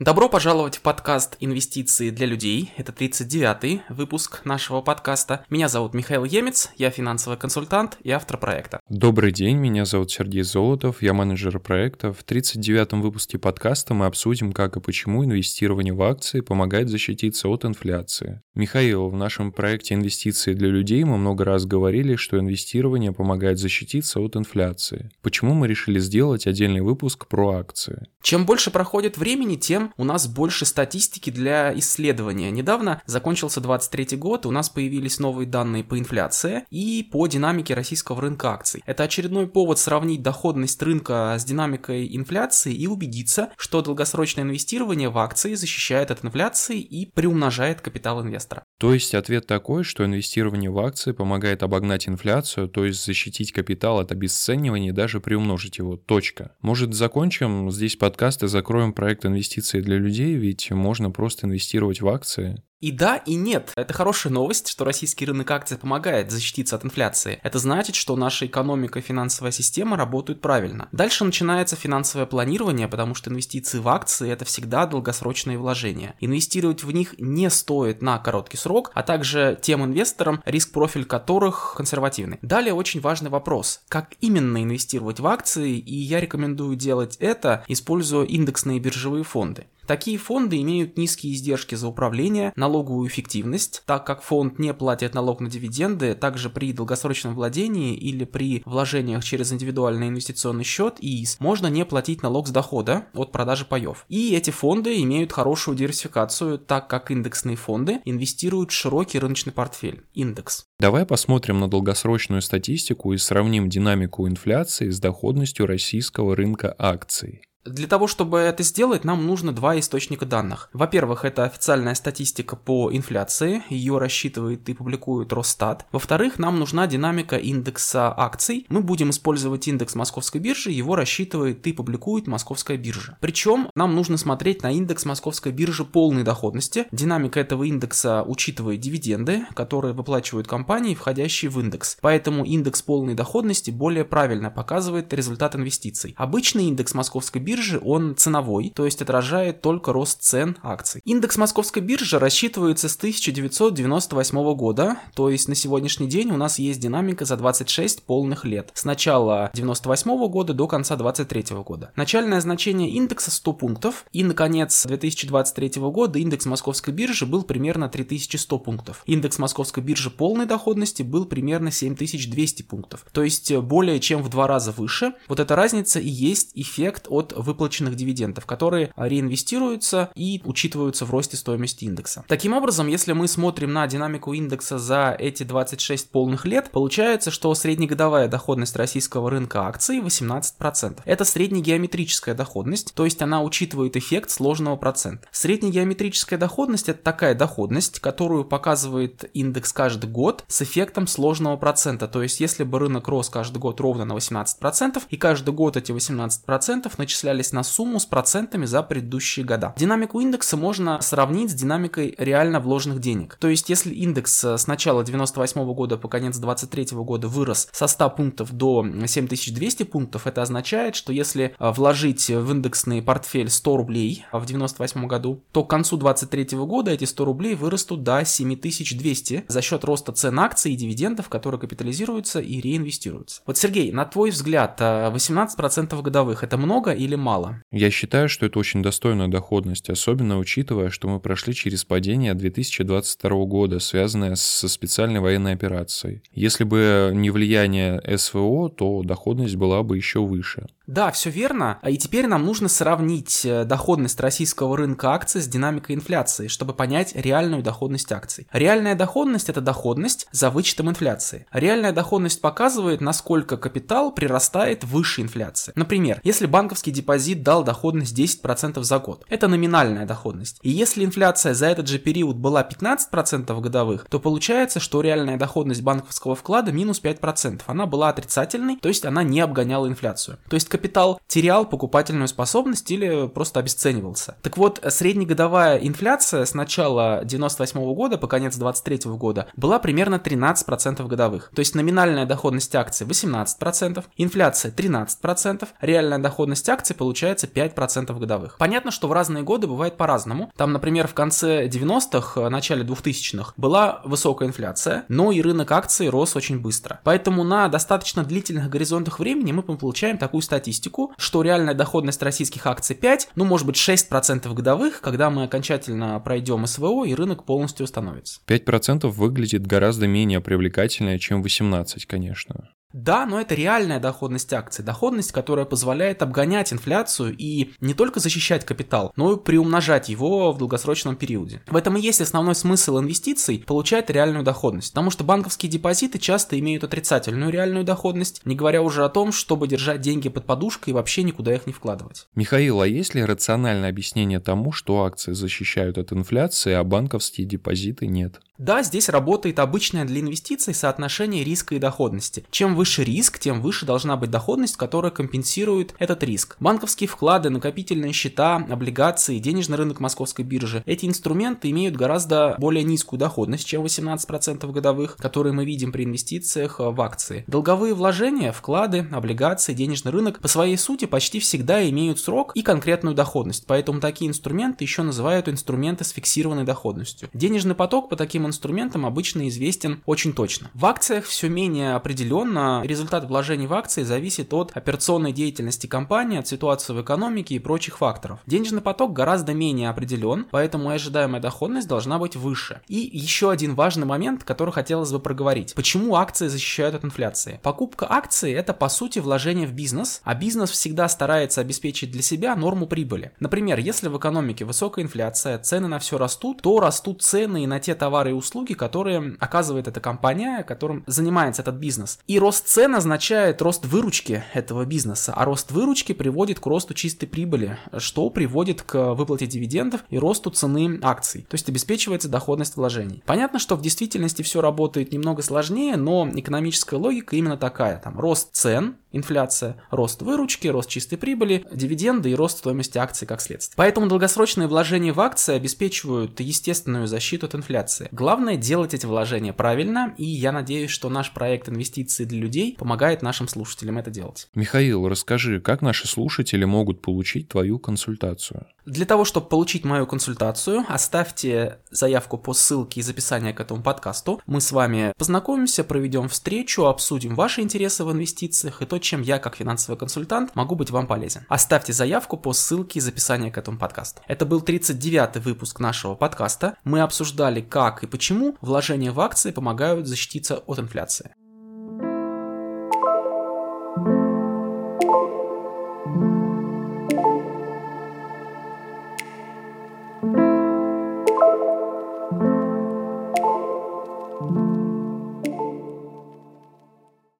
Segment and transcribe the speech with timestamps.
[0.00, 2.72] Добро пожаловать в подкаст «Инвестиции для людей».
[2.78, 5.44] Это 39-й выпуск нашего подкаста.
[5.50, 8.80] Меня зовут Михаил Емец, я финансовый консультант и автор проекта.
[8.88, 12.14] Добрый день, меня зовут Сергей Золотов, я менеджер проекта.
[12.14, 17.66] В 39-м выпуске подкаста мы обсудим, как и почему инвестирование в акции помогает защититься от
[17.66, 18.40] инфляции.
[18.54, 24.20] Михаил, в нашем проекте «Инвестиции для людей» мы много раз говорили, что инвестирование помогает защититься
[24.20, 25.10] от инфляции.
[25.20, 28.08] Почему мы решили сделать отдельный выпуск про акции?
[28.22, 32.50] Чем больше проходит времени, тем у нас больше статистики для исследования.
[32.50, 38.20] Недавно закончился 23 год, у нас появились новые данные по инфляции и по динамике российского
[38.20, 38.82] рынка акций.
[38.86, 45.18] Это очередной повод сравнить доходность рынка с динамикой инфляции и убедиться, что долгосрочное инвестирование в
[45.18, 48.64] акции защищает от инфляции и приумножает капитал инвестора.
[48.78, 53.98] То есть ответ такой, что инвестирование в акции помогает обогнать инфляцию, то есть защитить капитал
[53.98, 55.96] от обесценивания и даже приумножить его.
[55.96, 56.56] Точка.
[56.62, 62.08] Может, закончим здесь подкаст и закроем проект инвестиций для людей, ведь можно просто инвестировать в
[62.08, 62.62] акции.
[62.80, 63.72] И да, и нет.
[63.76, 67.38] Это хорошая новость, что российский рынок акций помогает защититься от инфляции.
[67.42, 70.88] Это значит, что наша экономика и финансовая система работают правильно.
[70.90, 76.14] Дальше начинается финансовое планирование, потому что инвестиции в акции это всегда долгосрочные вложения.
[76.20, 81.74] Инвестировать в них не стоит на короткий срок, а также тем инвесторам, риск профиль которых
[81.76, 82.38] консервативный.
[82.40, 83.82] Далее очень важный вопрос.
[83.88, 85.76] Как именно инвестировать в акции?
[85.76, 89.66] И я рекомендую делать это, используя индексные биржевые фонды.
[89.90, 95.40] Такие фонды имеют низкие издержки за управление, налоговую эффективность, так как фонд не платит налог
[95.40, 101.66] на дивиденды, также при долгосрочном владении или при вложениях через индивидуальный инвестиционный счет ИИС можно
[101.66, 104.06] не платить налог с дохода от продажи паев.
[104.08, 110.04] И эти фонды имеют хорошую диверсификацию, так как индексные фонды инвестируют в широкий рыночный портфель,
[110.14, 110.66] индекс.
[110.78, 117.42] Давай посмотрим на долгосрочную статистику и сравним динамику инфляции с доходностью российского рынка акций.
[117.66, 120.70] Для того, чтобы это сделать, нам нужно два источника данных.
[120.72, 125.86] Во-первых, это официальная статистика по инфляции, ее рассчитывает и публикует Росстат.
[125.92, 128.64] Во-вторых, нам нужна динамика индекса акций.
[128.70, 133.18] Мы будем использовать индекс Московской биржи, его рассчитывает и публикует Московская биржа.
[133.20, 136.86] Причем нам нужно смотреть на индекс Московской биржи полной доходности.
[136.92, 141.98] Динамика этого индекса учитывает дивиденды, которые выплачивают компании, входящие в индекс.
[142.00, 146.14] Поэтому индекс полной доходности более правильно показывает результат инвестиций.
[146.16, 151.00] Обычный индекс Московской биржи биржи, он ценовой, то есть отражает только рост цен акций.
[151.04, 156.78] Индекс московской биржи рассчитывается с 1998 года, то есть на сегодняшний день у нас есть
[156.78, 158.70] динамика за 26 полных лет.
[158.74, 161.90] С начала 1998 года до конца 2023 года.
[161.96, 167.88] Начальное значение индекса 100 пунктов, и на конец 2023 года индекс московской биржи был примерно
[167.88, 169.02] 3100 пунктов.
[169.06, 174.46] Индекс московской биржи полной доходности был примерно 7200 пунктов, то есть более чем в два
[174.46, 175.14] раза выше.
[175.26, 181.36] Вот эта разница и есть эффект от выплаченных дивидендов, которые реинвестируются и учитываются в росте
[181.36, 182.24] стоимости индекса.
[182.28, 187.54] Таким образом, если мы смотрим на динамику индекса за эти 26 полных лет, получается, что
[187.54, 191.00] среднегодовая доходность российского рынка акций 18%.
[191.04, 195.28] Это среднегеометрическая доходность, то есть она учитывает эффект сложного процента.
[195.32, 202.08] Среднегеометрическая доходность это такая доходность, которую показывает индекс каждый год с эффектом сложного процента.
[202.08, 205.92] То есть если бы рынок рос каждый год ровно на 18% и каждый год эти
[205.92, 209.74] 18% начисляются начислялись на сумму с процентами за предыдущие года.
[209.76, 213.36] Динамику индекса можно сравнить с динамикой реально вложенных денег.
[213.40, 218.10] То есть, если индекс с начала 98 года по конец 23 года вырос со 100
[218.10, 224.24] пунктов до 7200 пунктов, это означает, что если а, вложить в индексный портфель 100 рублей
[224.32, 229.62] в 98 году, то к концу 23 года эти 100 рублей вырастут до 7200 за
[229.62, 233.42] счет роста цен акций и дивидендов, которые капитализируются и реинвестируются.
[233.46, 237.62] Вот, Сергей, на твой взгляд, 18% а, годовых это много или мало?
[237.70, 243.44] Я считаю, что это очень достойная доходность, особенно учитывая, что мы прошли через падение 2022
[243.44, 246.22] года, связанное со специальной военной операцией.
[246.32, 250.66] Если бы не влияние СВО, то доходность была бы еще выше.
[250.90, 251.78] Да, все верно.
[251.82, 256.74] А И теперь нам нужно сравнить э, доходность российского рынка акций с динамикой инфляции, чтобы
[256.74, 258.48] понять реальную доходность акций.
[258.52, 261.46] Реальная доходность– это доходность за вычетом инфляции.
[261.52, 265.72] Реальная доходность показывает, насколько капитал прирастает выше инфляции.
[265.76, 270.58] Например, если банковский депозит дал доходность 10% за год, это номинальная доходность.
[270.62, 275.82] И если инфляция за этот же период была 15% годовых, то получается, что реальная доходность
[275.82, 277.62] банковского вклада минус 5%.
[277.68, 280.38] Она была отрицательной, то есть она не обгоняла инфляцию.
[280.48, 284.36] То есть капитал терял покупательную способность или просто обесценивался.
[284.40, 291.06] Так вот, среднегодовая инфляция с начала 98 года по конец 23 года была примерно 13%
[291.06, 291.50] годовых.
[291.54, 298.56] То есть номинальная доходность акций 18%, инфляция 13%, реальная доходность акций получается 5% годовых.
[298.58, 300.50] Понятно, что в разные годы бывает по-разному.
[300.56, 306.36] Там, например, в конце 90-х, начале 2000-х была высокая инфляция, но и рынок акций рос
[306.36, 307.00] очень быстро.
[307.04, 312.96] Поэтому на достаточно длительных горизонтах времени мы получаем такую статистику, что реальная доходность российских акций
[312.96, 318.40] 5, ну может быть 6% годовых, когда мы окончательно пройдем СВО и рынок полностью установится.
[318.46, 322.70] 5% выглядит гораздо менее привлекательно, чем 18, конечно.
[322.92, 328.64] Да, но это реальная доходность акций, доходность, которая позволяет обгонять инфляцию и не только защищать
[328.64, 331.62] капитал, но и приумножать его в долгосрочном периоде.
[331.68, 336.58] В этом и есть основной смысл инвестиций– получать реальную доходность, потому что банковские депозиты часто
[336.58, 340.94] имеют отрицательную реальную доходность, не говоря уже о том, чтобы держать деньги под подушкой и
[340.94, 342.26] вообще никуда их не вкладывать.
[342.34, 348.06] Михаил, а есть ли рациональное объяснение тому, что акции защищают от инфляции, а банковские депозиты
[348.06, 348.40] нет?
[348.60, 352.44] Да, здесь работает обычное для инвестиций соотношение риска и доходности.
[352.50, 356.58] Чем выше риск, тем выше должна быть доходность, которая компенсирует этот риск.
[356.60, 360.82] Банковские вклады, накопительные счета, облигации, денежный рынок московской биржи.
[360.84, 366.80] Эти инструменты имеют гораздо более низкую доходность, чем 18% годовых, которые мы видим при инвестициях
[366.80, 367.44] в акции.
[367.46, 373.16] Долговые вложения, вклады, облигации, денежный рынок по своей сути почти всегда имеют срок и конкретную
[373.16, 377.30] доходность, поэтому такие инструменты еще называют инструменты с фиксированной доходностью.
[377.32, 380.70] Денежный поток по таким инструментам обычно известен очень точно.
[380.74, 382.82] В акциях все менее определенно.
[382.84, 387.98] Результат вложений в акции зависит от операционной деятельности компании, от ситуации в экономике и прочих
[387.98, 388.40] факторов.
[388.46, 392.82] Денежный поток гораздо менее определен, поэтому и ожидаемая доходность должна быть выше.
[392.88, 395.74] И еще один важный момент, который хотелось бы проговорить.
[395.74, 397.60] Почему акции защищают от инфляции?
[397.62, 402.56] Покупка акций это по сути вложение в бизнес, а бизнес всегда старается обеспечить для себя
[402.56, 403.32] норму прибыли.
[403.40, 407.78] Например, если в экономике высокая инфляция, цены на все растут, то растут цены и на
[407.78, 412.18] те товары и услуги, которые оказывает эта компания, которым занимается этот бизнес.
[412.26, 417.26] И рост цен означает рост выручки этого бизнеса, а рост выручки приводит к росту чистой
[417.26, 423.22] прибыли, что приводит к выплате дивидендов и росту цены акций, то есть обеспечивается доходность вложений.
[423.26, 427.98] Понятно, что в действительности все работает немного сложнее, но экономическая логика именно такая.
[427.98, 433.40] Там рост цен, инфляция, рост выручки, рост чистой прибыли, дивиденды и рост стоимости акций как
[433.40, 433.76] следствие.
[433.76, 438.08] Поэтому долгосрочные вложения в акции обеспечивают естественную защиту от инфляции.
[438.12, 443.22] Главное делать эти вложения правильно, и я надеюсь, что наш проект инвестиции для людей помогает
[443.22, 444.48] нашим слушателям это делать.
[444.54, 448.66] Михаил, расскажи, как наши слушатели могут получить твою консультацию?
[448.86, 454.40] Для того, чтобы получить мою консультацию, оставьте заявку по ссылке из описания к этому подкасту.
[454.46, 459.38] Мы с вами познакомимся, проведем встречу, обсудим ваши интересы в инвестициях и то, чем я,
[459.38, 461.46] как финансовый консультант, могу быть вам полезен.
[461.48, 464.22] Оставьте заявку по ссылке из описания к этому подкасту.
[464.26, 466.76] Это был 39-й выпуск нашего подкаста.
[466.84, 471.34] Мы обсуждали, как и почему вложения в акции помогают защититься от инфляции.